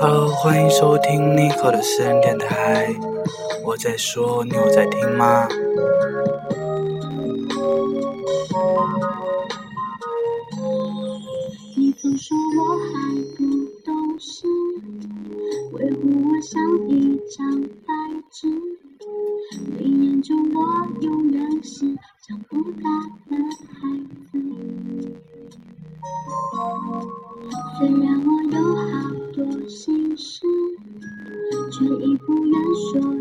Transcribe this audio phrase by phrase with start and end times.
[0.00, 2.92] Hello，欢迎收听 Nico 的私人电台。
[3.64, 5.46] 我在说，你有在听吗？
[27.78, 27.96] 虽然
[28.26, 30.40] 我有好多心事，
[31.70, 33.17] 却已不愿说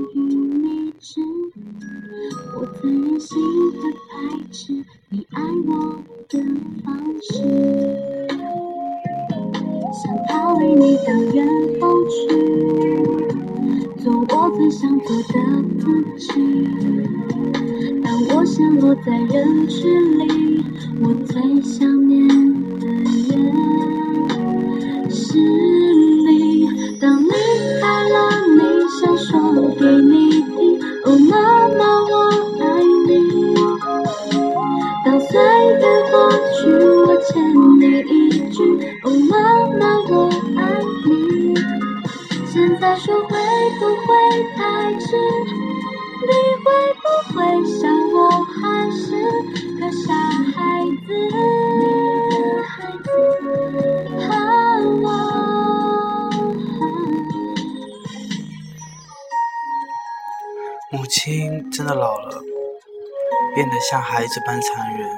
[64.38, 65.09] 这般残忍。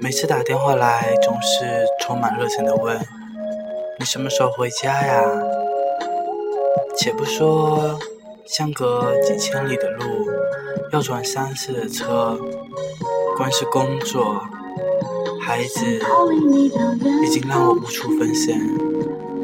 [0.00, 2.98] 每次打电话来，总是充满热情的问
[4.00, 5.22] ：“你什么时候回家呀？”
[6.96, 7.98] 且不说
[8.46, 10.04] 相隔几千里的路，
[10.90, 12.40] 要转三次的车，
[13.36, 14.42] 光是工作、
[15.42, 15.84] 孩子，
[17.22, 18.58] 已经让我无处分身，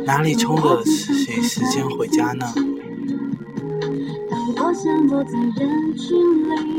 [0.07, 2.47] 哪里抽得起时间回家呢？
[4.57, 6.17] 我陷落在人群
[6.49, 6.74] 里，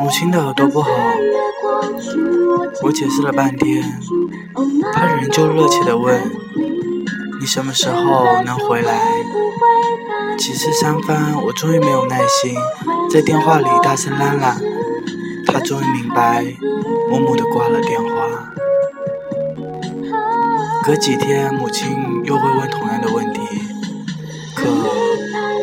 [0.00, 0.90] 母亲的耳朵不好，
[2.82, 3.84] 我解释了半天，
[4.92, 6.20] 她仍旧热切地问
[7.38, 9.00] ：“你什么时候能回来？”
[10.36, 12.56] 几次三番，我终于没有耐心，
[13.08, 14.56] 在电话里大声嚷嚷。
[15.46, 16.44] 她终于明白，
[17.08, 18.08] 默默地挂了电话。
[20.84, 21.90] 隔几天，母亲
[22.24, 23.40] 又会问同样的问题，
[24.54, 24.64] 可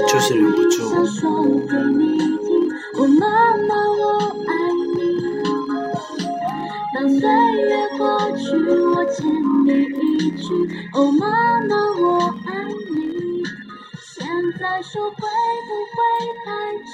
[0.08, 0.84] 就是忍不住。
[6.94, 8.46] 当岁月过去，
[8.80, 9.26] 我欠
[9.66, 9.70] 你
[10.18, 10.46] 一句，
[10.94, 12.06] 哦，妈妈，我
[12.46, 12.50] 爱
[12.92, 13.44] 你。
[14.14, 14.26] 现
[14.60, 15.98] 在说会不会
[16.46, 16.48] 太
[16.86, 16.94] 迟？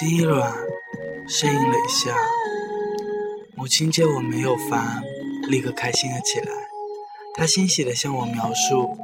[0.00, 0.50] 心一软，
[1.28, 2.16] 适应了一下。
[3.54, 5.02] 母亲见我没有烦，
[5.46, 6.50] 立刻开心了起来。
[7.34, 8.96] 她欣喜地向我描述，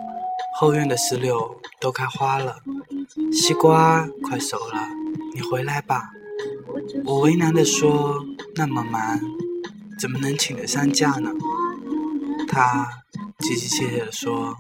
[0.59, 2.63] 后院的石榴都开花了，
[3.31, 4.89] 西瓜快熟了，
[5.35, 6.09] 你回来吧。
[7.05, 8.25] 我为难地说
[8.57, 9.21] ：“那么忙，
[10.01, 11.31] 怎么能请得上假呢？”
[12.49, 12.89] 她
[13.41, 14.57] 急急切切地说：“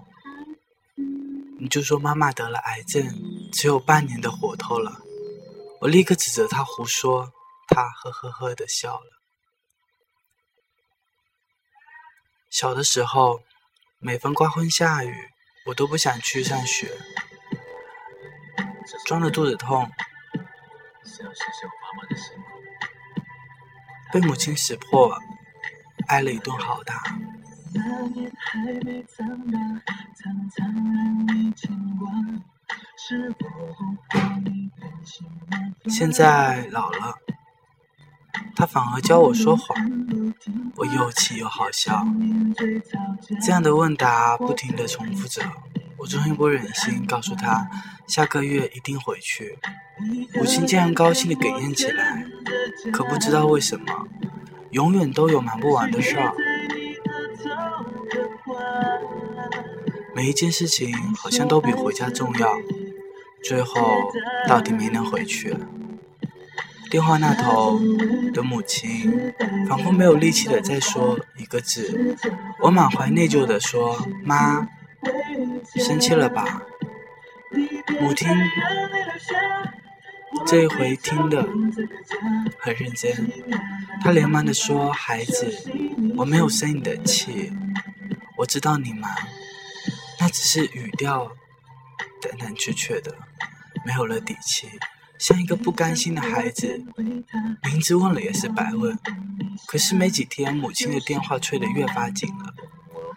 [1.59, 3.03] 你就说妈妈得了癌症，
[3.55, 5.01] 只有半年的活头了。”
[5.81, 7.33] 我立刻指责他胡说，
[7.69, 9.23] 他呵呵呵的笑了。
[12.51, 13.43] 小的时候，
[13.99, 15.15] 每逢刮风下雨，
[15.67, 16.97] 我都不想去上学，
[19.05, 19.91] 装着肚子痛，
[24.13, 25.19] 被母亲识破，
[26.09, 27.03] 挨了一顿好打。
[35.89, 37.15] 现在老了，
[38.55, 39.77] 他反而教我说谎，
[40.77, 42.05] 我又气又好笑。
[43.45, 45.43] 这样的问答不停地重复着，
[45.99, 47.69] 我终于不忍心告诉他
[48.07, 49.59] 下个月一定回去。
[50.35, 52.27] 母亲竟然高兴地哽咽起来，
[52.93, 54.07] 可不知道为什么，
[54.71, 56.35] 永远都有忙不完的事儿。
[60.15, 62.55] 每一件事情好像都比回家重要，
[63.43, 64.11] 最后
[64.49, 65.57] 到底没能回去。
[66.89, 67.81] 电话那头
[68.33, 69.33] 的母亲
[69.69, 72.17] 仿佛没有力气的再说一个字，
[72.61, 74.69] 我满怀内疚的说：“妈，
[75.75, 76.63] 生气了吧？”
[78.01, 78.29] 母亲
[80.47, 81.43] 这一回听的
[82.59, 83.33] 很认真，
[84.01, 85.53] 她连忙的说：“孩子，
[86.17, 87.53] 我没有生你的气，
[88.37, 89.11] 我知道你忙，
[90.21, 91.33] 那只是语调
[92.21, 93.15] 断断确确的，
[93.85, 94.69] 没有了底气，
[95.19, 96.85] 像一个不甘心的孩子，
[97.63, 98.99] 明知问了也是白问。
[99.67, 102.55] 可是没几天，母亲的电话催得越发紧了，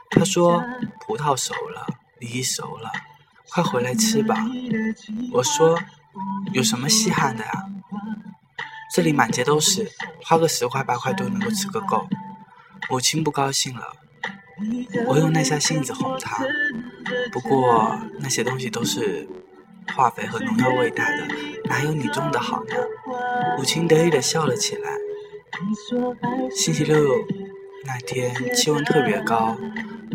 [0.10, 0.64] 她说：
[1.06, 1.86] 葡萄熟了，
[2.20, 2.92] 梨熟了。”
[3.52, 4.36] 快回来吃吧！
[5.34, 5.76] 我说，
[6.54, 7.52] 有什么稀罕的呀？
[8.94, 9.92] 这里满街都是，
[10.24, 12.08] 花个十块八块都能够吃个够。
[12.92, 13.92] 母亲不高兴了，
[15.08, 16.38] 我又耐下性子哄她。
[17.32, 19.28] 不过那些东西都是
[19.96, 21.28] 化肥和农药喂大的，
[21.66, 22.76] 哪有你种的好呢？
[23.58, 24.92] 母亲得意的笑了起来。
[26.56, 27.26] 星期六
[27.86, 29.58] 那天气温特别高，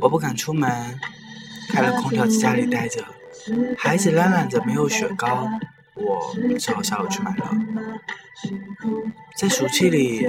[0.00, 0.70] 我不敢出门，
[1.68, 3.04] 开了空调在家里待着。
[3.76, 5.48] 孩子嚷嚷着没有雪糕，
[5.94, 7.50] 我只好下楼去买了。
[9.36, 10.28] 在暑气里，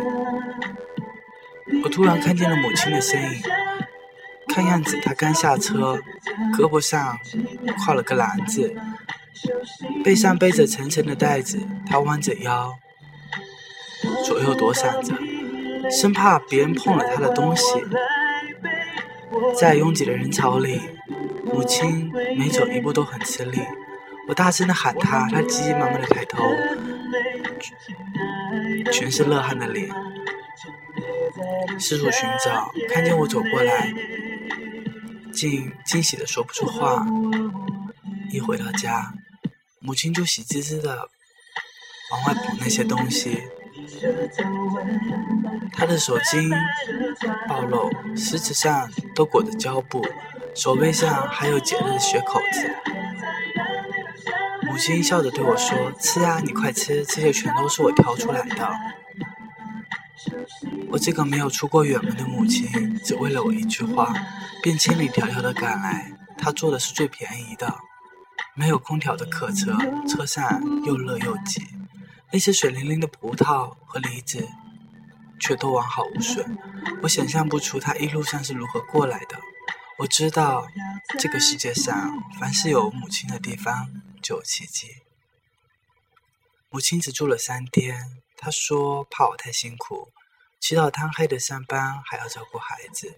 [1.83, 3.41] 我突然看见了母亲的身影。
[4.56, 6.00] 看样子她刚下车，
[6.54, 7.19] 胳膊上
[7.78, 8.74] 挎了个篮子，
[10.02, 11.60] 背上背着沉沉的袋子。
[11.86, 12.74] 她弯着腰，
[14.24, 15.13] 左右躲闪着，
[15.92, 17.63] 生怕别人碰了她的东西。
[19.60, 20.80] 在拥挤的人潮里。
[21.44, 23.60] 母亲每走一步都很吃力，
[24.28, 26.44] 我大声的喊她，她急急忙忙的抬头，
[28.92, 29.88] 全是热汗的脸，
[31.80, 33.94] 四处寻找，看见我走过来，
[35.35, 37.05] 竟惊喜的说不出话。
[38.31, 39.13] 一回到家，
[39.79, 41.09] 母亲就喜滋滋的
[42.11, 43.43] 往外捧那些东西，
[45.73, 46.49] 她的手筋
[47.47, 50.03] 暴露，食指上都裹着胶布。
[50.55, 52.73] 手背上还有结了的血口子，
[54.65, 58.73] 母亲笑着对我说：“吃啊，你快吃，这些全都是我挑出来的。”
[60.89, 64.12] 我这个没有出过远门的母亲，只为了我一句话，
[64.63, 66.12] 便千里迢迢的赶来。
[66.40, 67.78] 她坐的是最便宜的，
[68.56, 69.78] 没有空调的客车，
[70.10, 71.62] 车上又热又挤。
[72.31, 74.50] 那些水灵灵的葡萄和梨子，
[75.40, 76.57] 却都完好无损。
[77.04, 79.40] 我想象不出她一路上是如何过来的。
[80.00, 80.66] 我知道，
[81.19, 83.88] 这个世界上凡是有母亲的地方
[84.24, 84.88] 就有奇迹。
[86.72, 90.10] 母亲只住了三天，她说怕我太辛苦，
[90.67, 93.13] 起早贪黑的上班还要照顾孩子，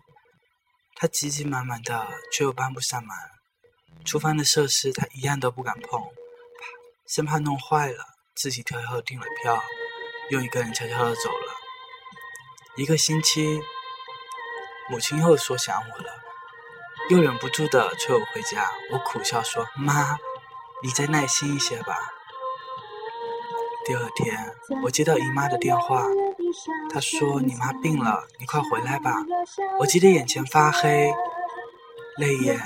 [0.97, 3.17] 他急急忙忙的却又帮不上忙。
[4.03, 6.03] 厨房的设施他一样都不敢碰，
[7.07, 8.03] 生怕弄坏了，
[8.35, 9.63] 自己悄悄订了票，
[10.29, 11.53] 又一个人悄悄的走了。
[12.75, 13.61] 一个星期，
[14.89, 16.19] 母亲又说想我了。
[17.09, 20.17] 又忍不住的催我回家，我苦笑说：“妈，
[20.83, 21.95] 你再耐心一些吧。”
[23.87, 24.53] 第二天，
[24.83, 26.03] 我接到姨妈的电话，
[26.89, 29.23] 她说：“你妈病了，你快回来吧。”
[29.79, 31.11] 我急得眼前发黑，
[32.17, 32.59] 泪眼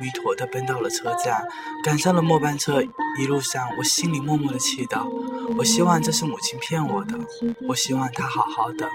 [0.00, 1.46] 弥陀的奔到了车站，
[1.84, 2.82] 赶上了末班车。
[3.18, 5.08] 一路上，我心里默默的祈祷：
[5.56, 7.16] 我希望这是母亲骗我的，
[7.68, 8.88] 我希望她好好的。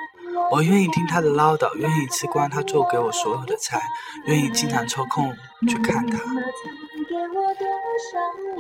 [0.52, 3.82] 我愿意听她的唠叨，愿意吃光她做给我所有的菜，
[4.26, 5.34] 愿意经常抽空
[5.68, 6.20] 去看她。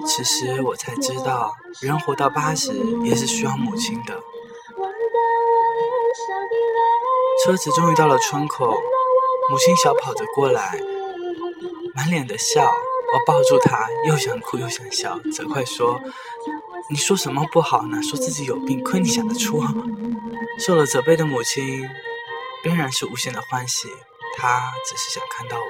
[0.05, 4.17] 此时我才知道，人活到八十也是需要母亲的。
[7.43, 8.81] 车子终于到了村口，
[9.49, 10.79] 母亲小跑着过来，
[11.93, 12.71] 满脸的笑。
[13.11, 15.99] 我抱住她，又想哭又想笑，责怪说
[16.89, 18.01] ：“你说什么不好呢？
[18.03, 19.63] 说自己有病，亏你想得出。”
[20.59, 21.89] 受了责备的母亲，
[22.63, 23.87] 仍然是无限的欢喜。
[24.37, 25.65] 她只是想看到我。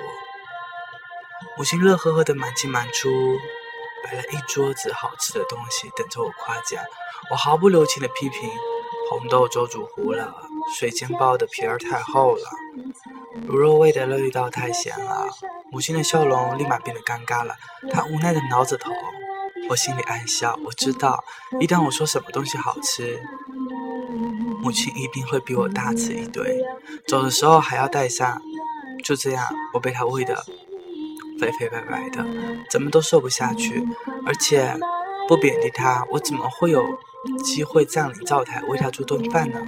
[1.57, 3.09] 母亲乐呵呵的满进满出，
[4.03, 6.83] 摆了一桌子好吃的东西，等着我夸奖。
[7.31, 8.49] 我毫不留情的批评：
[9.09, 10.35] 红豆粥煮糊了，
[10.77, 12.43] 水煎包的皮儿太厚了，
[13.47, 15.27] 卤肉味的味道太咸了。
[15.71, 17.55] 母亲的笑容立马变得尴尬了，
[17.91, 18.91] 她无奈的挠着头。
[19.69, 21.23] 我心里暗笑，我知道，
[21.59, 23.19] 一旦我说什么东西好吃。
[24.61, 26.45] 母亲一定会比我大吃一顿，
[27.07, 28.41] 走的时候还要带上。
[29.03, 30.35] 就这样，我被她喂得
[31.39, 32.25] 肥肥白白的，
[32.69, 33.87] 怎么都瘦不下去。
[34.25, 34.75] 而且，
[35.29, 36.83] 不贬低他，我怎么会有
[37.43, 39.59] 机会占领灶台为他做顿饭呢？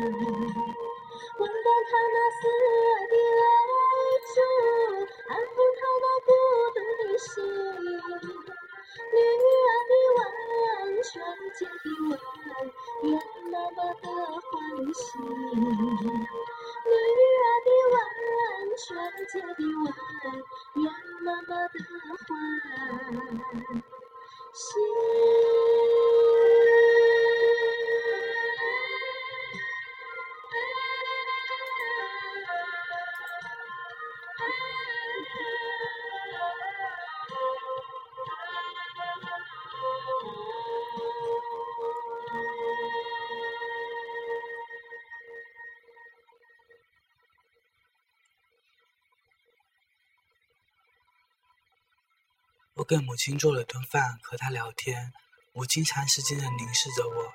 [52.81, 55.13] 我给母亲做了顿饭，和她聊天。
[55.53, 57.31] 母亲长时间的凝视着我，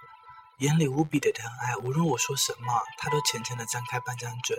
[0.58, 1.76] 眼里无比的疼爱。
[1.76, 4.58] 无论我说什么，她都虔诚的张开半张嘴，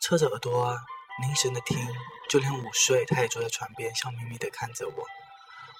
[0.00, 0.76] 侧着耳朵
[1.22, 1.78] 凝神的听。
[2.28, 5.06] 就连午睡，她也坐在床边，笑眯眯的看着我。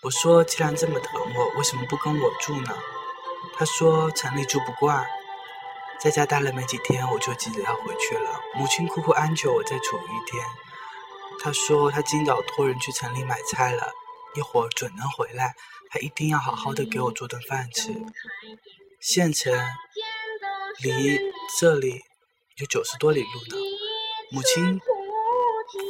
[0.05, 2.79] 我说：“既然这么疼我，为什么不跟我住呢？”
[3.59, 5.05] 她说：“城里住不惯。”
[5.99, 8.41] 在家待了没几天，我就急着要回去了。
[8.55, 10.47] 母亲苦苦哀求我再处一天。
[11.43, 13.93] 她说：“她今早托人去城里买菜了。”
[14.35, 15.55] 一会儿准能回来，
[15.91, 17.93] 还一定要好好的给我做顿饭吃。
[19.01, 19.53] 县城
[20.83, 21.19] 离
[21.59, 22.05] 这里
[22.57, 23.57] 有九十多里路呢，
[24.31, 24.81] 母亲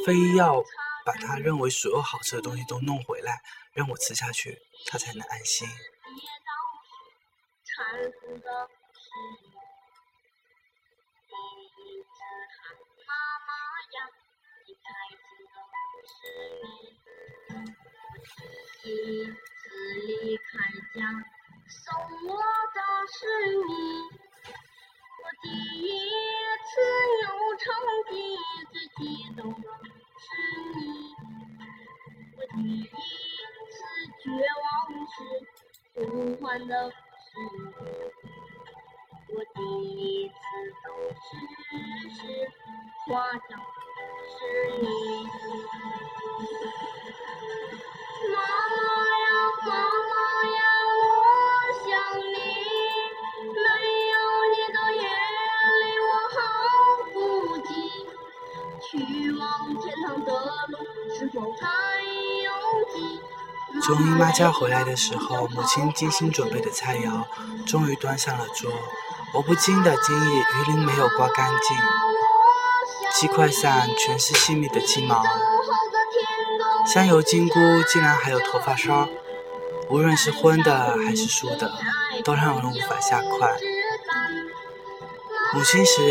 [0.05, 0.63] 非要
[1.05, 3.41] 把他认为所有好吃的东西都弄回来，
[3.73, 5.67] 让我吃下去，他才能安心。
[17.05, 17.08] 第
[18.83, 19.33] 第一次
[20.05, 20.41] 离开
[20.93, 20.99] 家，
[21.67, 21.79] 送
[22.27, 22.31] 我
[22.75, 22.77] 的
[23.13, 23.17] 是
[23.67, 23.71] 你。
[25.21, 25.45] 我第
[25.81, 25.83] 一
[26.65, 26.69] 次
[27.23, 27.25] 有
[27.57, 27.63] 成
[28.09, 28.11] 绩，
[28.71, 28.99] 最激
[29.35, 29.67] 动的
[30.17, 30.27] 是
[30.75, 30.79] 你。
[32.35, 32.89] 我第一次
[34.21, 34.25] 绝
[34.61, 34.67] 望
[35.07, 35.15] 时，
[35.95, 35.99] 呼
[36.41, 36.93] 唤的是
[37.55, 37.71] 你。
[39.31, 39.57] 我第
[39.95, 40.33] 一次
[40.83, 41.21] 都是
[42.15, 42.19] 时，
[43.05, 43.59] 夸奖的
[44.27, 44.37] 是
[44.81, 44.87] 你。
[63.89, 67.23] 从姨妈家回来的时候，母亲精心准备的菜肴
[67.65, 68.71] 终于端上了桌。
[69.33, 71.77] 我不禁的惊异，鱼鳞没有刮干净，
[73.15, 75.23] 鸡块上全是细密的鸡毛，
[76.85, 77.55] 香油金菇
[77.91, 79.09] 竟然还有头发梢。
[79.89, 81.71] 无论是荤的还是素的，
[82.23, 83.57] 都让人无法下筷。
[85.55, 86.03] 母亲时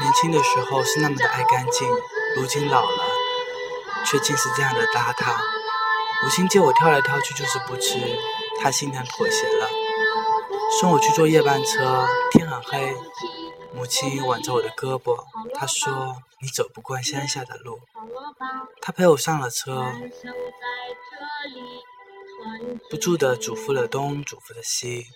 [0.00, 1.88] 年轻的时候是那么的爱干净，
[2.34, 3.04] 如今老了，
[4.04, 5.36] 却竟是这样的邋遢。
[6.22, 7.98] 母亲见我跳来跳去就是不吃，
[8.60, 9.68] 她心疼妥协了，
[10.80, 12.06] 送我去坐夜班车。
[12.32, 12.96] 天很黑，
[13.74, 17.80] 母亲挽着我的胳膊，她说：“你走不惯乡下的路。”
[18.82, 19.92] 她陪我上了车，
[22.90, 25.06] 不住地嘱咐了东，嘱咐了西，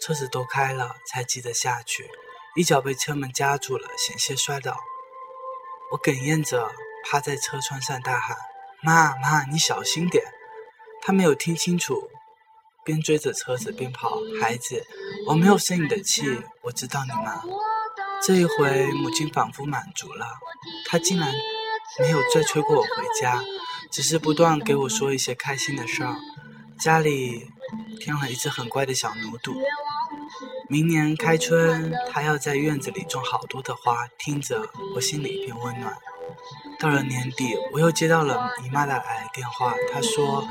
[0.00, 2.08] 车子都开了，才急着下去，
[2.54, 4.76] 一脚被车门夹住了，险些摔倒。
[5.90, 6.70] 我哽咽着
[7.04, 8.36] 趴在车窗上大喊
[8.82, 10.24] ：“妈妈，你小心点！”
[11.04, 12.08] 他没有听清楚，
[12.84, 14.20] 边追着车子边跑。
[14.40, 14.86] 孩子，
[15.26, 16.22] 我没有生你的气，
[16.62, 17.44] 我知道你忙。
[18.22, 20.24] 这一回，母亲仿佛满足了，
[20.86, 21.28] 她竟然
[21.98, 22.88] 没有再催过我回
[23.20, 23.42] 家，
[23.90, 26.16] 只是不断给我说一些开心的事儿。
[26.78, 27.48] 家里
[28.00, 29.60] 添了一只很乖的小牛犊。
[30.68, 34.06] 明年开春，他要在院子里种好多的花。
[34.18, 35.96] 听着，我心里一片温暖。
[36.82, 40.44] 到了年底，我又接到了姨妈的来电话，她说。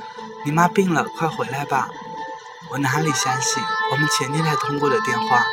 [0.43, 1.87] 你妈病了，快回来吧！
[2.71, 3.61] 我哪里相信？
[3.91, 5.45] 我们前天才通过的电话，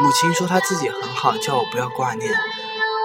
[0.00, 2.32] 母亲说她自己很好，叫我不要挂念。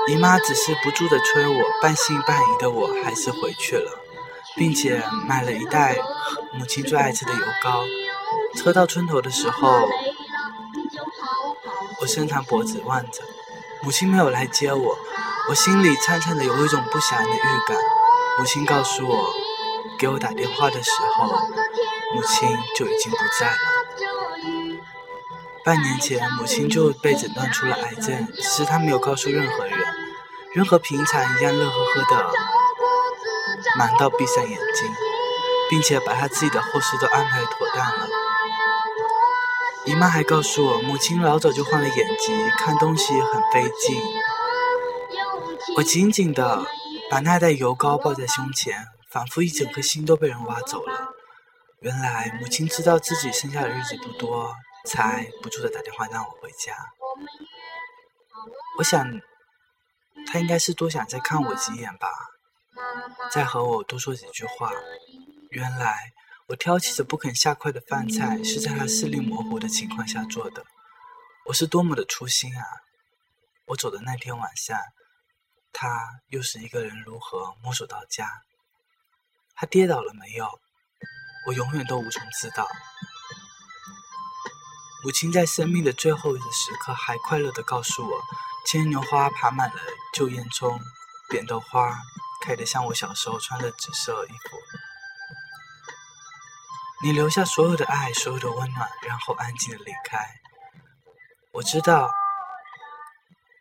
[0.09, 3.99] 姨妈只是不住的催我，半信半疑的我还是回去了，
[4.55, 5.97] 并且买了一袋
[6.51, 7.83] 母亲最爱吃的油糕。
[8.55, 9.89] 车到村头的时候，
[11.99, 13.23] 我伸长脖子望着，
[13.81, 14.95] 母亲没有来接我，
[15.49, 17.77] 我心里颤颤的有一种不祥的预感。
[18.39, 19.33] 母亲告诉我。
[19.99, 21.27] 给我打电话的时候，
[22.13, 23.57] 母亲就已经不在了。
[25.63, 29.77] 半年前，母亲就被诊断出了癌症，只是她没有告诉任何人，
[30.55, 32.31] 人和平常一样乐呵呵的，
[33.77, 34.91] 忙到闭上眼睛，
[35.69, 38.07] 并且把她自己的后事都安排妥当了。
[39.85, 44.01] 姨妈还告诉我，母亲老早就患了眼疾，看东西很费劲。
[45.77, 46.65] 我紧紧的
[47.09, 48.87] 把那袋油膏抱在胸前。
[49.13, 51.13] 仿佛一整颗心都被人挖走了。
[51.81, 54.51] 原来母亲知道自己剩下的日子不多，
[54.87, 56.75] 才不住的打电话让我回家。
[58.79, 59.07] 我想，
[60.25, 62.07] 她应该是多想再看我几眼吧，
[63.29, 64.71] 再和我多说几句话。
[65.51, 66.11] 原来，
[66.47, 70.65] 我挑起着不肯下筷的饭菜，是在他视力模糊的情况下做的。
[71.45, 72.65] 我是多么的粗心啊！
[73.67, 74.75] 我走的那天晚上，
[75.73, 78.29] 他又是一个人如何摸索到家？
[79.55, 80.47] 他跌倒了没有？
[81.47, 82.67] 我永远都无从知道。
[85.03, 88.21] 母亲在生命的最后的时刻，还快乐地告诉我：
[88.65, 89.75] 牵牛花爬满了
[90.13, 90.79] 旧烟囱，
[91.29, 91.99] 扁豆花
[92.45, 94.57] 开得像我小时候穿的紫色衣服。
[97.03, 100.25] 你留下所有的爱，所有的温暖，然后安静的离开。
[101.51, 102.09] 我知道，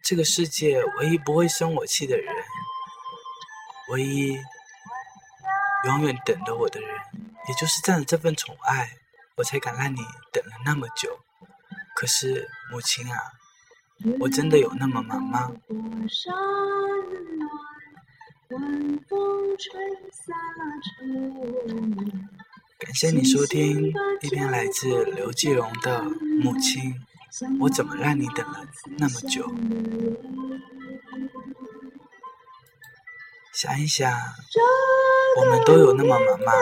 [0.02, 2.34] 这个世界唯一不会生我气的人，
[3.90, 4.36] 唯一
[5.86, 6.90] 永远等着我的人，
[7.48, 8.98] 也就是占了这份宠爱，
[9.36, 9.98] 我才敢让你
[10.32, 11.20] 等了那么久。
[11.94, 13.16] 可是，母亲啊，
[14.18, 15.52] 我真的有那么忙吗？
[22.78, 26.02] 感谢你收听一篇来自刘继荣的
[26.42, 26.92] 《母亲》，
[27.60, 28.64] 我怎么让你等了
[28.98, 29.46] 那么久？
[33.52, 34.12] 想一想，
[35.38, 36.52] 我们都有那么忙吗？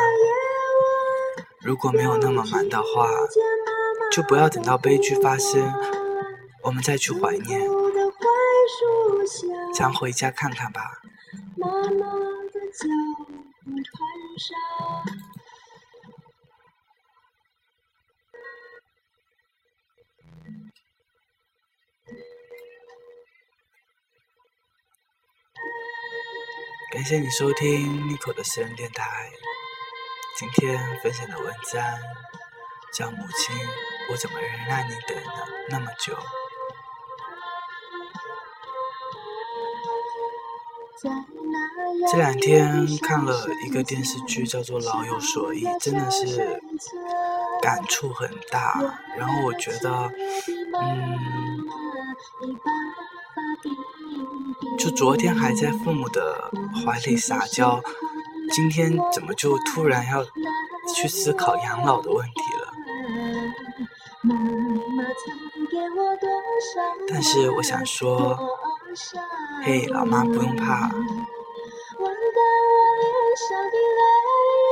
[1.63, 3.09] 如果没有那么忙的话。
[4.11, 5.73] 就不要等到悲剧发生，
[6.65, 7.61] 我们再去怀念。
[9.73, 11.01] 常回家看看吧。
[27.01, 29.33] 感谢你收听 Nico 的私人电台。
[30.37, 31.83] 今天分享的文章
[32.93, 33.57] 叫《母亲》。
[34.13, 36.15] 我怎么能让你等了那么久？
[42.13, 46.61] 这两天看了一个电视剧，叫做《老有所依》，真的是
[47.63, 48.79] 感触很大。
[49.17, 49.91] 然后我觉得，
[50.83, 51.19] 嗯，
[54.81, 56.51] 就昨天还在父母的
[56.83, 57.79] 怀里撒娇，
[58.51, 60.25] 今天怎么就突然要
[60.95, 62.73] 去思考养老的问题了？
[67.09, 68.39] 但是我想说，
[69.63, 70.89] 嘿，老妈不用怕，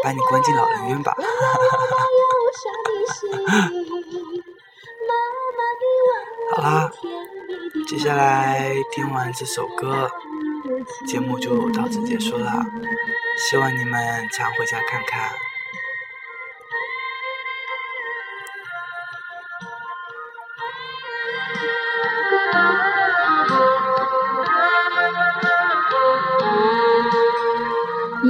[0.02, 1.12] 把你关进老人院吧。
[1.18, 1.96] 哈哈哈哈
[7.88, 10.10] 接下来听完这首歌，
[11.06, 12.52] 节目就到此结束了。
[13.38, 15.30] 希望你们常回家看看。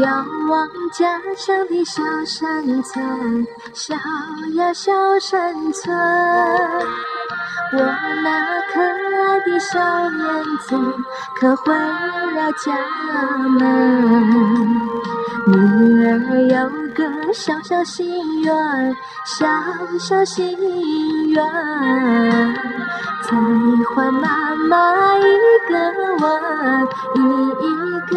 [0.01, 3.45] 遥望家乡的小山村，
[3.75, 3.97] 小
[4.55, 5.99] 呀小山村，
[7.73, 7.79] 我
[8.23, 9.08] 那颗
[9.47, 10.69] 的小燕子
[11.41, 12.67] 可回了家
[13.59, 13.59] 门。
[15.47, 15.53] 女
[16.07, 16.09] 儿
[16.43, 16.55] 有
[16.95, 19.47] 个小小心愿，小
[19.99, 20.57] 小心
[21.31, 21.43] 愿，
[23.23, 23.29] 再
[23.95, 25.21] 还妈妈一
[25.69, 25.73] 个
[26.19, 26.25] 吻，
[27.17, 27.67] 一
[28.11, 28.15] 个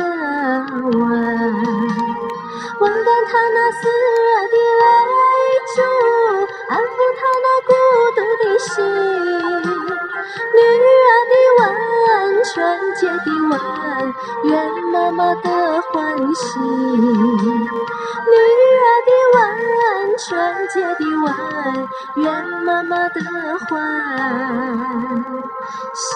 [0.97, 0.99] 吻。
[2.79, 3.81] 温暖他那湿
[14.43, 14.51] 愿
[14.91, 15.49] 妈妈的
[15.91, 16.59] 欢喜。
[16.59, 18.35] 女
[18.77, 19.37] 儿的吻，
[20.17, 20.27] 纯
[20.67, 21.27] 洁的吻，
[22.15, 22.25] 愿
[22.65, 23.15] 妈妈的
[23.67, 23.69] 欢
[25.93, 26.09] 喜。